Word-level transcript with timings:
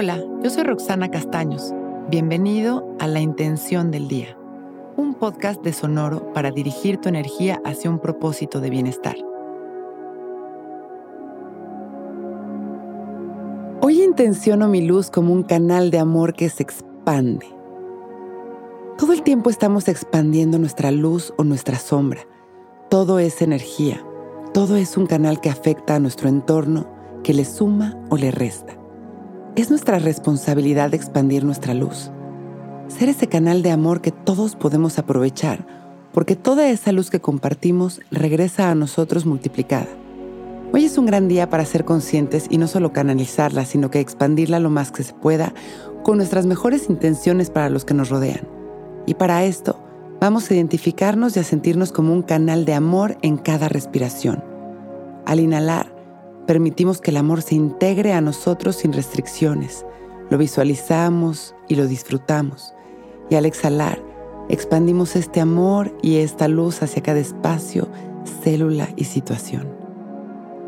Hola, 0.00 0.22
yo 0.44 0.48
soy 0.48 0.62
Roxana 0.62 1.10
Castaños. 1.10 1.74
Bienvenido 2.08 2.86
a 3.00 3.08
La 3.08 3.18
Intención 3.18 3.90
del 3.90 4.06
Día, 4.06 4.38
un 4.96 5.14
podcast 5.14 5.60
de 5.64 5.72
Sonoro 5.72 6.32
para 6.32 6.52
dirigir 6.52 6.98
tu 6.98 7.08
energía 7.08 7.60
hacia 7.64 7.90
un 7.90 7.98
propósito 7.98 8.60
de 8.60 8.70
bienestar. 8.70 9.16
Hoy 13.80 14.00
intenciono 14.04 14.68
mi 14.68 14.86
luz 14.86 15.10
como 15.10 15.32
un 15.32 15.42
canal 15.42 15.90
de 15.90 15.98
amor 15.98 16.32
que 16.32 16.48
se 16.48 16.62
expande. 16.62 17.46
Todo 18.98 19.12
el 19.12 19.24
tiempo 19.24 19.50
estamos 19.50 19.88
expandiendo 19.88 20.60
nuestra 20.60 20.92
luz 20.92 21.34
o 21.38 21.42
nuestra 21.42 21.76
sombra. 21.76 22.20
Todo 22.88 23.18
es 23.18 23.42
energía. 23.42 24.00
Todo 24.54 24.76
es 24.76 24.96
un 24.96 25.06
canal 25.06 25.40
que 25.40 25.50
afecta 25.50 25.96
a 25.96 25.98
nuestro 25.98 26.28
entorno, 26.28 26.86
que 27.24 27.34
le 27.34 27.44
suma 27.44 27.98
o 28.10 28.16
le 28.16 28.30
resta. 28.30 28.77
Es 29.56 29.70
nuestra 29.70 29.98
responsabilidad 29.98 30.94
expandir 30.94 31.44
nuestra 31.44 31.74
luz, 31.74 32.10
ser 32.86 33.08
ese 33.08 33.26
canal 33.26 33.62
de 33.62 33.70
amor 33.70 34.00
que 34.00 34.12
todos 34.12 34.54
podemos 34.54 34.98
aprovechar, 34.98 35.66
porque 36.12 36.36
toda 36.36 36.68
esa 36.68 36.92
luz 36.92 37.10
que 37.10 37.20
compartimos 37.20 38.00
regresa 38.10 38.70
a 38.70 38.74
nosotros 38.74 39.26
multiplicada. 39.26 39.88
Hoy 40.72 40.84
es 40.84 40.98
un 40.98 41.06
gran 41.06 41.28
día 41.28 41.48
para 41.48 41.64
ser 41.64 41.84
conscientes 41.84 42.46
y 42.50 42.58
no 42.58 42.68
solo 42.68 42.92
canalizarla, 42.92 43.64
sino 43.64 43.90
que 43.90 44.00
expandirla 44.00 44.60
lo 44.60 44.70
más 44.70 44.92
que 44.92 45.02
se 45.02 45.14
pueda 45.14 45.54
con 46.04 46.18
nuestras 46.18 46.46
mejores 46.46 46.88
intenciones 46.88 47.50
para 47.50 47.68
los 47.68 47.84
que 47.84 47.94
nos 47.94 48.10
rodean. 48.10 48.46
Y 49.06 49.14
para 49.14 49.44
esto, 49.44 49.80
vamos 50.20 50.50
a 50.50 50.54
identificarnos 50.54 51.36
y 51.36 51.40
a 51.40 51.44
sentirnos 51.44 51.90
como 51.90 52.12
un 52.12 52.22
canal 52.22 52.64
de 52.64 52.74
amor 52.74 53.16
en 53.22 53.38
cada 53.38 53.68
respiración. 53.68 54.44
Al 55.26 55.40
inhalar, 55.40 55.97
permitimos 56.48 57.02
que 57.02 57.10
el 57.10 57.18
amor 57.18 57.42
se 57.42 57.54
integre 57.54 58.14
a 58.14 58.22
nosotros 58.22 58.76
sin 58.76 58.94
restricciones. 58.94 59.84
Lo 60.30 60.38
visualizamos 60.38 61.54
y 61.68 61.74
lo 61.74 61.86
disfrutamos. 61.86 62.72
Y 63.28 63.34
al 63.34 63.44
exhalar, 63.44 64.02
expandimos 64.48 65.14
este 65.14 65.42
amor 65.42 65.94
y 66.02 66.16
esta 66.16 66.48
luz 66.48 66.82
hacia 66.82 67.02
cada 67.02 67.18
espacio, 67.18 67.90
célula 68.42 68.88
y 68.96 69.04
situación. 69.04 69.68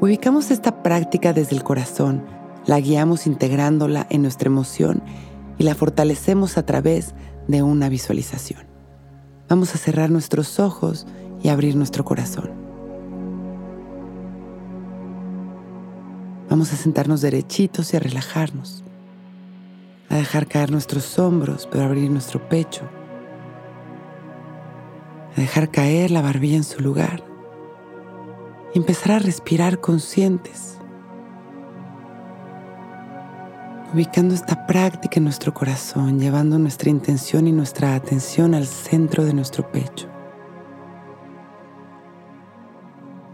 Ubicamos 0.00 0.50
esta 0.50 0.82
práctica 0.82 1.32
desde 1.32 1.54
el 1.54 1.62
corazón, 1.62 2.24
la 2.66 2.80
guiamos 2.80 3.28
integrándola 3.28 4.04
en 4.10 4.22
nuestra 4.22 4.48
emoción 4.48 5.00
y 5.58 5.62
la 5.62 5.76
fortalecemos 5.76 6.58
a 6.58 6.66
través 6.66 7.14
de 7.46 7.62
una 7.62 7.88
visualización. 7.88 8.66
Vamos 9.48 9.76
a 9.76 9.78
cerrar 9.78 10.10
nuestros 10.10 10.58
ojos 10.58 11.06
y 11.40 11.50
abrir 11.50 11.76
nuestro 11.76 12.04
corazón. 12.04 12.67
Vamos 16.50 16.72
a 16.72 16.76
sentarnos 16.76 17.20
derechitos 17.20 17.92
y 17.92 17.98
a 17.98 18.00
relajarnos, 18.00 18.82
a 20.08 20.14
dejar 20.14 20.46
caer 20.46 20.70
nuestros 20.70 21.18
hombros, 21.18 21.68
pero 21.70 21.84
abrir 21.84 22.10
nuestro 22.10 22.48
pecho, 22.48 22.88
a 25.36 25.40
dejar 25.40 25.70
caer 25.70 26.10
la 26.10 26.22
barbilla 26.22 26.56
en 26.56 26.64
su 26.64 26.80
lugar. 26.80 27.22
Y 28.74 28.78
empezar 28.78 29.12
a 29.12 29.18
respirar 29.18 29.80
conscientes, 29.80 30.78
ubicando 33.92 34.34
esta 34.34 34.66
práctica 34.66 35.18
en 35.18 35.24
nuestro 35.24 35.52
corazón, 35.52 36.18
llevando 36.18 36.58
nuestra 36.58 36.88
intención 36.88 37.46
y 37.46 37.52
nuestra 37.52 37.94
atención 37.94 38.54
al 38.54 38.66
centro 38.66 39.24
de 39.26 39.34
nuestro 39.34 39.70
pecho. 39.70 40.08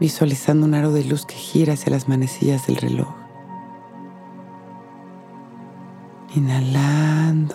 Visualizando 0.04 0.66
un 0.66 0.74
aro 0.74 0.92
de 0.92 1.02
luz 1.02 1.24
que 1.24 1.34
gira 1.34 1.72
hacia 1.72 1.90
las 1.90 2.10
manecillas 2.10 2.66
del 2.66 2.76
reloj. 2.76 3.08
Inhalando 6.34 7.54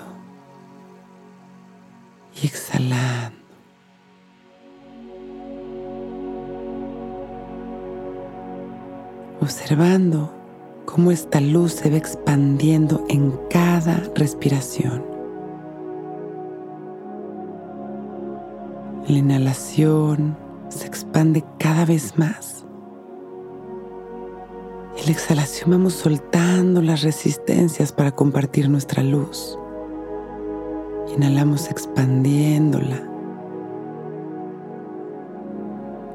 y 2.41 2.47
exhalando. 2.47 3.38
Observando 9.41 10.33
cómo 10.85 11.11
esta 11.11 11.39
luz 11.39 11.73
se 11.73 11.91
va 11.91 11.97
expandiendo 11.97 13.05
en 13.09 13.31
cada 13.51 14.01
respiración. 14.15 15.05
La 19.07 19.17
inhalación, 19.19 20.35
se 20.69 20.85
expande 20.88 21.44
cada 21.57 21.85
vez 21.85 22.18
más. 22.18 22.66
En 24.97 25.06
la 25.06 25.12
exhalación 25.12 25.72
vamos 25.72 25.94
soltando 25.94 26.81
las 26.81 27.02
resistencias 27.02 27.91
para 27.91 28.12
compartir 28.12 28.69
nuestra 28.69 29.03
luz. 29.03 29.57
Inhalamos 31.16 31.69
expandiéndola. 31.69 33.03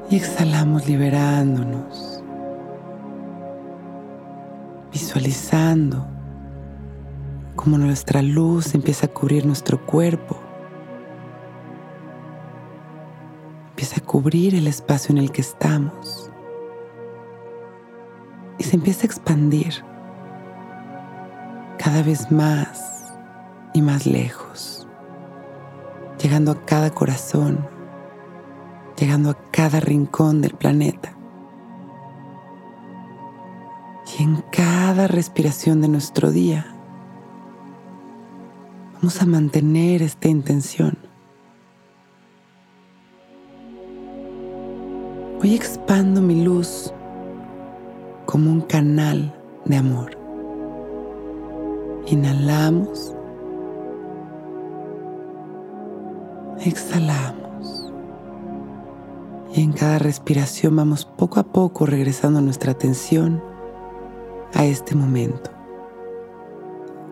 Y 0.09 0.17
exhalamos 0.17 0.87
liberándonos. 0.87 2.23
Visualizando 4.93 6.05
cómo 7.55 7.77
nuestra 7.77 8.21
luz 8.21 8.75
empieza 8.75 9.07
a 9.07 9.09
cubrir 9.09 9.45
nuestro 9.45 9.83
cuerpo 9.85 10.44
empieza 13.75 13.99
a 13.99 14.05
cubrir 14.05 14.55
el 14.55 14.67
espacio 14.67 15.11
en 15.11 15.17
el 15.17 15.33
que 15.33 15.41
estamos 15.41 16.31
y 18.57 18.63
se 18.63 18.77
empieza 18.77 19.01
a 19.01 19.07
expandir 19.07 19.83
cada 21.77 22.01
vez 22.01 22.31
más 22.31 23.13
y 23.73 23.81
más 23.81 24.05
lejos, 24.05 24.87
llegando 26.23 26.53
a 26.53 26.65
cada 26.65 26.91
corazón, 26.91 27.67
llegando 28.97 29.31
a 29.31 29.37
cada 29.51 29.81
rincón 29.81 30.41
del 30.41 30.53
planeta. 30.53 31.13
Y 34.17 34.23
en 34.23 34.41
cada 34.53 35.07
respiración 35.07 35.81
de 35.81 35.89
nuestro 35.89 36.31
día, 36.31 36.65
vamos 38.93 39.21
a 39.21 39.25
mantener 39.25 40.01
esta 40.01 40.29
intención 40.29 41.04
Hoy 45.45 45.53
expando 45.53 46.23
mi 46.23 46.43
luz 46.43 46.91
como 48.25 48.51
un 48.51 48.61
canal 48.61 49.31
de 49.65 49.77
amor. 49.77 50.17
Inhalamos. 52.07 53.15
Exhalamos. 56.61 57.93
Y 59.53 59.61
en 59.61 59.73
cada 59.73 59.99
respiración 59.99 60.77
vamos 60.77 61.05
poco 61.05 61.39
a 61.39 61.43
poco 61.43 61.85
regresando 61.85 62.41
nuestra 62.41 62.71
atención 62.71 63.39
a 64.55 64.65
este 64.65 64.95
momento, 64.95 65.51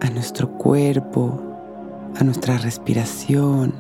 a 0.02 0.10
nuestro 0.10 0.50
cuerpo, 0.58 1.40
a 2.20 2.24
nuestra 2.24 2.58
respiración, 2.58 3.76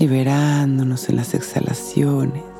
liberándonos 0.00 1.08
en 1.08 1.14
las 1.14 1.32
exhalaciones 1.34 2.51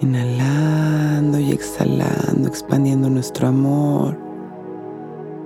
Inhalando 0.00 1.38
y 1.38 1.52
exhalando, 1.52 2.48
expandiendo 2.48 3.10
nuestro 3.10 3.48
amor, 3.48 4.18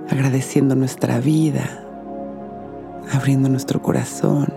agradeciendo 0.09 0.75
nuestra 0.75 1.19
vida, 1.19 1.83
abriendo 3.11 3.49
nuestro 3.49 3.81
corazón. 3.81 4.47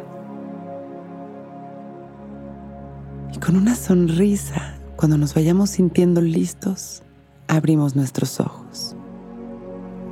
Y 3.35 3.39
con 3.39 3.57
una 3.57 3.75
sonrisa, 3.75 4.77
cuando 4.95 5.19
nos 5.19 5.35
vayamos 5.35 5.71
sintiendo 5.71 6.21
listos, 6.21 7.03
abrimos 7.49 7.97
nuestros 7.97 8.39
ojos. 8.39 8.95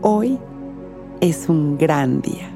Hoy 0.03 0.39
es 1.21 1.49
un 1.49 1.79
gran 1.79 2.21
día. 2.23 2.56